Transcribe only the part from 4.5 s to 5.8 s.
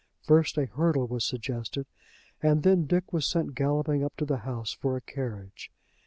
for a carriage.